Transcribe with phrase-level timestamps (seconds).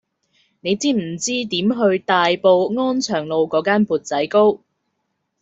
[0.61, 4.59] 你知唔知點去大埔安祥路嗰間缽仔糕